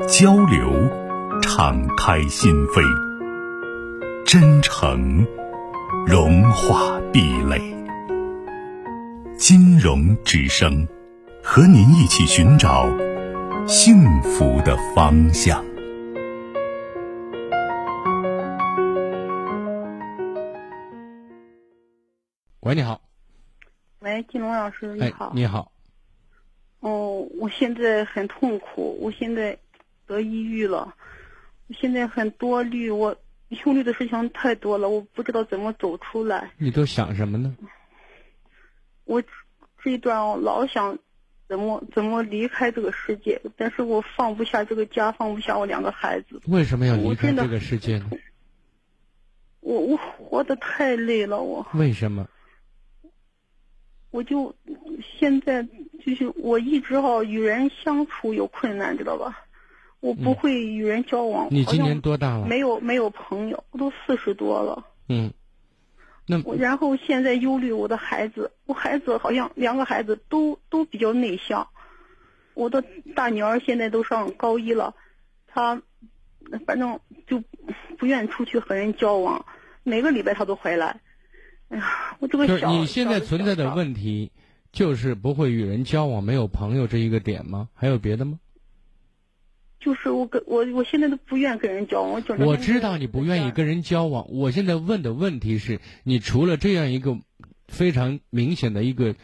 [0.00, 0.70] 交流，
[1.42, 2.82] 敞开心扉；
[4.24, 5.26] 真诚，
[6.06, 7.60] 融化壁垒。
[9.36, 10.86] 金融之声，
[11.42, 12.88] 和您一起寻找
[13.66, 15.64] 幸福的方向。
[22.60, 23.00] 喂，你好。
[24.00, 25.32] 喂，金龙老师，你好。
[25.34, 25.72] 你好。
[26.80, 29.58] 哦，我现在很痛苦，我现在。
[30.12, 30.94] 得抑郁了，
[31.68, 33.16] 我现在很多虑，我
[33.48, 36.50] 忧虑的事情太多了，我不知道怎么走出来。
[36.58, 37.56] 你都想什么呢？
[39.04, 39.22] 我
[39.82, 40.98] 这一段我老想
[41.48, 46.40] 怎么怎么离开这个世界，但是我放不下这个家，放不下我两个孩子。
[46.46, 48.10] 为什么要离开这个世界呢？
[49.60, 51.66] 我我活得太累了，我。
[51.74, 52.28] 为什么？
[54.10, 54.54] 我就
[55.18, 55.62] 现在
[56.04, 59.46] 就是我一直哈与人相处有困难，知道吧？
[60.02, 61.46] 我不会与人交往。
[61.48, 62.44] 你今年多大了？
[62.44, 64.84] 没有没有朋友，我都四十多了。
[65.08, 65.32] 嗯，
[66.26, 71.68] 那然后现在忧虑我的孩子，我孩子好像两个孩子都都比较内向。
[72.54, 74.96] 我的大女儿现在都上高一了，
[75.46, 75.80] 她
[76.66, 77.40] 反正就
[77.96, 79.46] 不愿出去和人交往，
[79.84, 81.00] 每个礼拜她都回来。
[81.68, 84.32] 哎呀，我这个小你现在存在的问题
[84.72, 87.68] 就是不会与人交往，没有朋友这一个点吗？
[87.72, 88.40] 还有别的吗？
[89.84, 94.30] 就是我跟我我现在都不愿跟人交往，我我知道你不愿意跟人交往。
[94.30, 97.18] 我现在问的问题是你除了这样一个
[97.66, 99.16] 非常明显的一个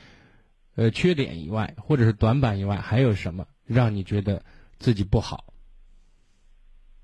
[0.74, 4.42] 呃缺点以外，或者是短板以外，还有什么让你觉得
[4.80, 5.44] 自己不好？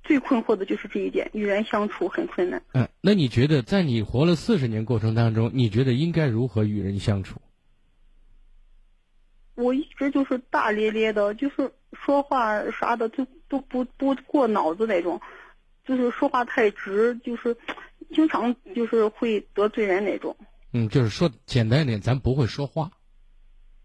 [0.03, 2.61] 最困惑的就是这一点，与人相处很困难。
[2.73, 7.41] 嗯，那你觉得在你活了四十年过程当中，你觉得应该如何与人相处？
[9.55, 13.25] 我一直就是大咧咧的，就是说话啥的就。
[13.55, 15.21] 都不不过脑子那种，
[15.87, 17.57] 就是说话太直，就是
[18.13, 20.37] 经常就是会得罪人那种。
[20.73, 22.91] 嗯，就是说简单一点，咱不会说话。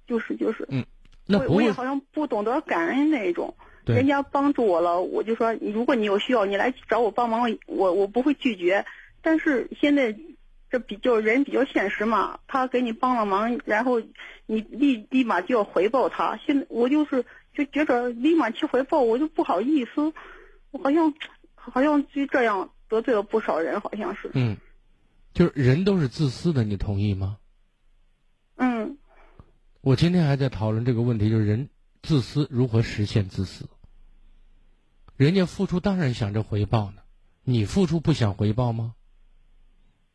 [0.08, 0.66] 就是就是。
[0.70, 0.84] 嗯，
[1.28, 3.54] 那我也好像不懂得感恩那种。
[3.86, 8.86] 人家帮助我了，我就说，如果你有需要，你来找我帮忙，我我不会拒绝。
[9.22, 10.16] 但是现在
[10.70, 14.02] 这比较人比较现实嘛，他给你帮了忙，然后
[14.46, 16.38] 你立立马就要回报他。
[16.46, 17.26] 现在我就是。
[17.52, 20.14] 就觉着立马去回报，我就不好意思，
[20.72, 21.14] 我好像
[21.56, 24.30] 好像就这样得罪了不少人，好像是。
[24.34, 24.56] 嗯，
[25.34, 27.38] 就是人都是自私的，你同意吗？
[28.56, 28.98] 嗯。
[29.82, 31.70] 我今天还在讨论这个问题，就是人
[32.02, 33.68] 自私如何实现自私？
[35.18, 37.02] 人家付出当然想着回报呢，
[37.44, 38.94] 你付出不想回报吗？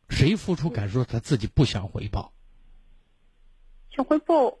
[0.09, 2.31] 谁付出敢说他自己不想回报？
[3.95, 4.57] 想回报。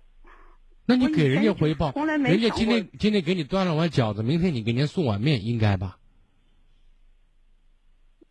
[0.85, 5.97] 那你给人家回报，人家今天今天给你端了碗饺子，明天你给人家送碗面，应该吧？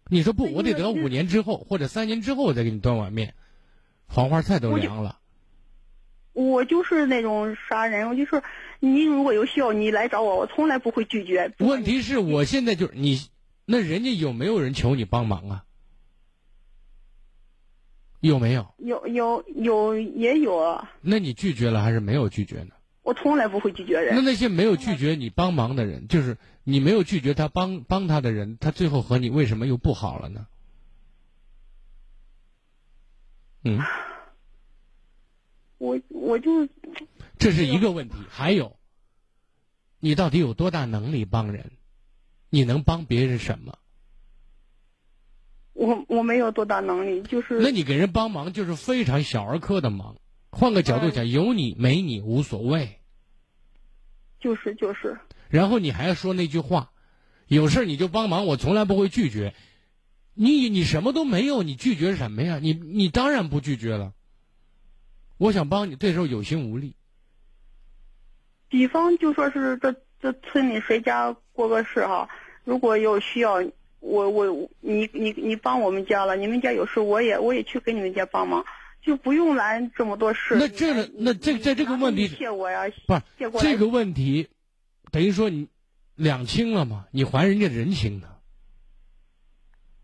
[0.08, 3.34] 你说不，我得等五年之后或者三年之后我再给你端碗面，
[4.06, 5.18] 黄花菜都凉了。
[6.32, 8.42] 我就是那种啥人，我就是
[8.78, 11.52] 你如果有需要，你来找我，我从来不会拒绝。
[11.58, 13.20] 问题是我现在就是你，
[13.64, 15.64] 那人家有没有人求你帮忙啊？
[18.28, 18.74] 有没有？
[18.78, 20.92] 有有有也有啊。
[21.00, 22.74] 那你拒绝了还是没有拒绝呢？
[23.02, 24.14] 我从来不会拒绝人。
[24.14, 30.46] 那那些没有拒绝你帮忙的人，就是你没有拒绝他帮帮他的人，他最后和你为什么又不好了呢？
[33.64, 33.78] 嗯。
[35.78, 36.66] 我我就。
[37.38, 38.76] 这是一个问题，还有，
[40.00, 41.72] 你到底有多大能力帮人？
[42.48, 43.76] 你能帮别人什么？
[45.74, 47.58] 我我没有多大能力，就是。
[47.60, 50.16] 那你给人帮忙就是非常小儿科的忙。
[50.50, 53.00] 换个角度讲，有你没你无所谓。
[54.38, 55.18] 就是就是。
[55.48, 56.92] 然后你还说那句话，
[57.48, 59.52] 有事你就帮忙，我从来不会拒绝。
[60.34, 62.60] 你你什么都没有，你拒绝什么呀？
[62.62, 64.12] 你你当然不拒绝了。
[65.38, 66.94] 我想帮你，这时候有心无力。
[68.68, 72.28] 比方就说是这这村里谁家过个事哈，
[72.62, 73.60] 如果有需要。
[74.04, 78.64] 我我你你你帮我们家了，你们家有事，我也我也去给你们家帮忙，
[79.00, 80.56] 就不用来这么多事。
[80.56, 84.48] 那这个那这在这个问题，谢我呀，不是这个问题，
[85.10, 85.68] 等于说你
[86.16, 87.06] 两清了嘛？
[87.12, 88.28] 你还人家人情呢？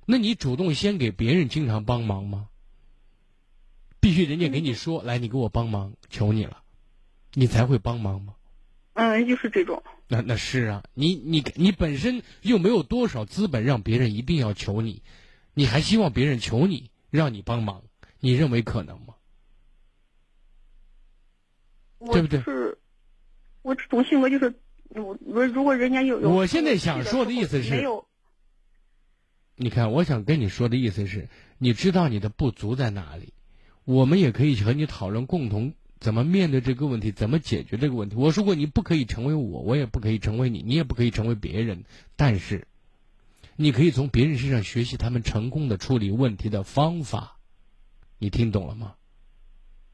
[0.06, 2.48] 那你主动先给别人经常帮忙吗？
[4.00, 6.62] 必须人家给你说来，你给我帮忙，求你了，
[7.34, 8.34] 你才会帮忙吗？
[8.94, 9.82] 嗯，就是这种。
[10.12, 15.04] 那那是啊，你你你本身又没有多少资本让别人一定要求你，
[15.54, 17.84] 你还希望别人求你让你帮忙，
[18.18, 19.14] 你认为可能吗？
[22.12, 22.40] 对不对？
[22.42, 22.76] 是，
[23.62, 24.52] 我这种性格就是，
[24.88, 28.04] 我我如果人家有有，我现在想说的意思是，没有。
[29.54, 31.28] 你看，我想跟你说的意思是，
[31.58, 33.32] 你知道你的不足在哪里，
[33.84, 38.16] 我们也可以和你讨论共同怎么面对这个问题，怎么解决这个问题。
[38.16, 41.84] 我说过，你不可以成为我，我也不可以成为你，你也不可以成为别人。
[42.16, 42.66] 但是，
[43.56, 47.36] 你可以从别人身上学习他们成功的处理问题的方法。
[48.18, 48.94] 你听懂了吗？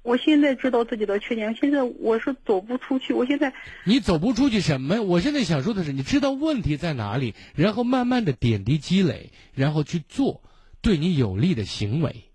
[0.02, 3.12] 我现在知道自己的缺点，现在我是走不出去。
[3.12, 3.52] 我现在
[3.84, 5.02] 你走不出去什么？
[5.02, 10.44] 我现在想说的是，你知道问题在哪里，然后慢慢的点滴积累，然后去做
[10.80, 12.25] 对你有利的行为，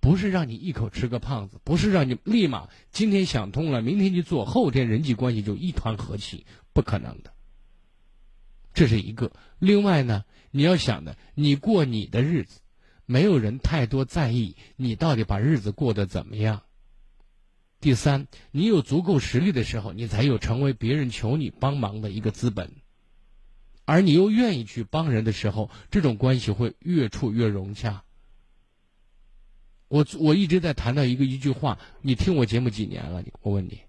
[0.00, 7.32] 不是让你一口吃个胖子，不是让你立马今天想通了，明天去做，后天人际关系就一团和气，不可能的。
[8.72, 9.30] 这是一个。
[9.58, 12.60] 另外呢，你要想的，你过你的日子。
[13.04, 16.62] 没有人太多在意你到底把日子过得怎么样。
[17.80, 22.70] 第三，你有足够实力的时候，你才有成为别人求你帮忙的一个资本。
[23.84, 28.04] 而你又愿意去帮人的时候，这种关系会越处越融洽。
[29.90, 33.20] 我我一直在谈到一个一句话，你听我节目几年了？
[33.20, 33.80] 你我问你。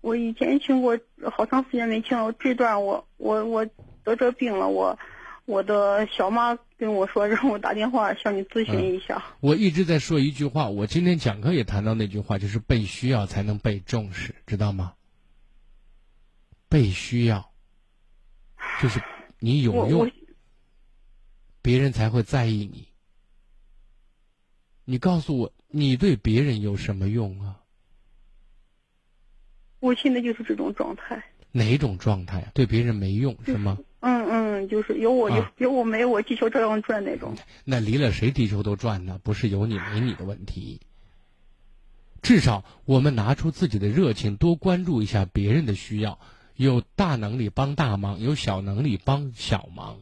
[0.00, 0.98] 我以前听过，
[1.36, 2.32] 好长时间没听了。
[2.32, 3.66] 这段我我我
[4.04, 4.98] 得这病了，我。
[5.46, 9.22] 我的小妈跟我说，让我打电话向你咨询一下。
[9.40, 14.94] 我一直在说一句话，我今天讲课也谈到那句话，就是被需要才能被重视，知道吗？
[16.70, 17.52] 被需要，
[18.80, 19.02] 就是
[19.38, 20.10] 你有用，
[21.60, 22.88] 别人才会在意你。
[24.84, 27.60] 你告诉我，你对别人有什么用啊？
[29.80, 31.22] 我现在就是这种状态。
[31.52, 32.50] 哪种状态？
[32.54, 33.78] 对别人没用是吗？
[34.00, 37.34] 嗯嗯，就是有我有有我没我，地球照样转那种。
[37.64, 39.20] 那离了谁地球都转呢？
[39.22, 40.80] 不是有你没你的问题。
[42.20, 46.18] 至少我们拿出自己的热情，多关注一下别人的需要。
[46.56, 50.00] 有大能力帮大忙，有小能力帮小忙。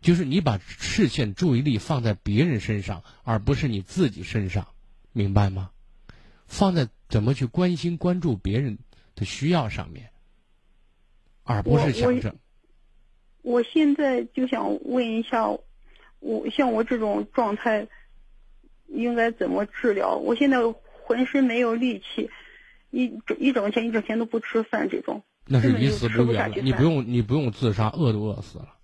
[0.00, 4.68] 就是你把视线、注意力放在别人身上，而不是你自己身上，
[5.12, 5.70] 明白吗？
[6.46, 8.78] 放在怎么去关心、关注别人
[9.14, 10.10] 的需要上面，
[11.44, 12.34] 而不是想着。
[13.42, 15.46] 我现在就想问一下，
[16.18, 17.86] 我像我这种状态，
[18.88, 20.16] 应该怎么治疗？
[20.16, 20.58] 我现在
[21.04, 22.30] 浑身没有力气，
[22.90, 26.56] 一整一整天一整天都不吃饭，这种那是离死不远了。
[26.62, 28.76] 你不用你不用自杀，饿都饿死了。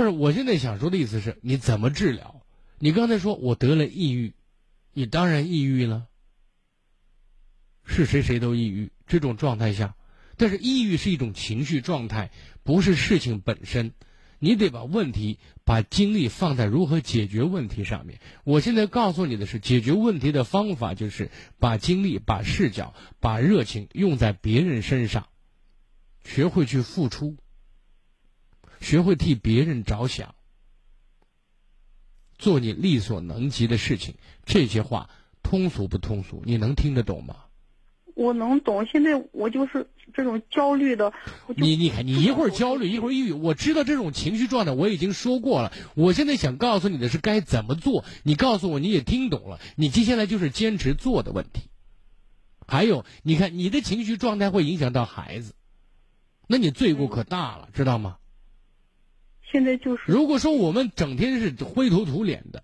[0.00, 2.40] 不是，我现在想说的意思是，你怎么治疗？
[2.78, 4.32] 你刚才说我得了抑郁，
[4.94, 6.06] 你当然抑郁了。
[7.84, 9.94] 是谁谁都抑郁，这种状态下。
[10.38, 12.30] 但是抑郁是一种情绪状态，
[12.62, 13.92] 不是事情本身。
[14.38, 18.20] 你得把问题、把精力放在如何解决问题上面。
[18.44, 25.26] 我现在告诉你的是，解决问题的方法就是把精力、把视角、把热情用在别人身上，
[26.24, 27.36] 学会去付出，
[28.80, 30.34] 学会替别人着想，
[32.38, 34.14] 做你力所能及的事情。
[34.44, 35.10] 这些话
[35.42, 36.42] 通俗不通俗？
[36.44, 37.36] 你能听得懂吗？
[38.16, 41.12] 我能懂，现在我就是这种焦虑的。
[41.56, 45.72] 你你看，你一会儿焦虑，一会儿抑郁，我知道这种情绪状态，我已经说过了。
[45.94, 49.58] 我现在想告诉你的是该怎么做，你告诉我你也听懂了。
[49.76, 51.70] 你接下来就是坚持做的问题。
[52.66, 55.54] 还有，你看你的情绪状态会影响到孩子，
[56.46, 58.18] 那你罪过可大了，知道吗？
[59.50, 60.02] 现在就是。
[60.06, 62.62] 如果说我们整天是灰头土脸的。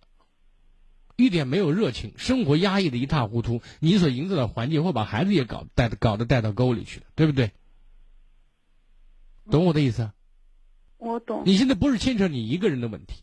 [1.19, 3.63] 一点没有热情，生活压抑的一塌糊涂。
[3.81, 7.53] 你所营造的环境会把孩子也搞带搞得带到沟里去的，对不对？
[9.51, 10.11] 懂我的意思？
[10.99, 11.45] 我懂。
[11.47, 13.23] 你现在不是牵扯你一个人的问题，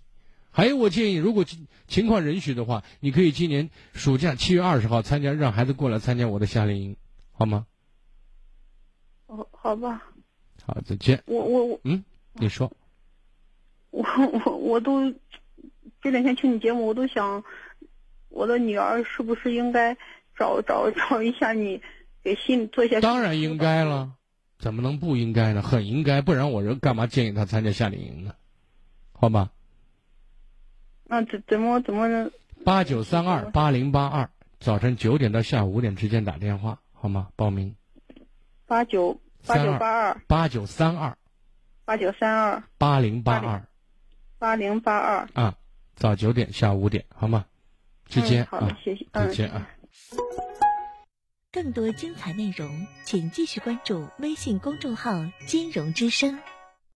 [0.50, 1.46] 还有我建议，如果
[1.88, 6.98] 情况允许的话，你可以今年暑假七月二十号参加，让孩子过来参加我的夏令营，
[7.32, 7.68] 好吗？
[9.28, 10.02] 哦，好吧。
[10.66, 11.22] 好，再见。
[11.28, 12.04] 我我我，嗯，
[12.34, 12.76] 你说。
[13.94, 14.04] 我
[14.46, 15.14] 我我都
[16.02, 17.44] 这两天听你节目，我都想。
[18.36, 19.96] 我的女儿是不是应该
[20.36, 21.80] 找找找一下你，
[22.24, 23.00] 给心里做一下？
[23.00, 24.14] 当然应该了，
[24.58, 25.62] 怎么能不应该呢？
[25.62, 28.34] 很应该，不然我人干嘛建议她参加夏令营呢？
[29.12, 29.52] 好吧？
[31.06, 32.32] 那怎怎么怎么？
[32.66, 34.28] 八九三二八零八二，
[34.60, 37.28] 早晨九点到下午五点之间打电话，好吗？
[37.36, 37.76] 报名。
[38.66, 41.16] 八九八九八二八九三二
[41.86, 43.68] 八九三二八零八二
[44.44, 45.56] 八零八二啊，
[45.96, 47.46] 早九点下午五点好吗？
[48.10, 49.70] 之间啊，谢谢，再见啊。
[51.50, 55.14] 更多精彩内容，请继续关注微信公众号
[55.48, 56.38] “金融之声”。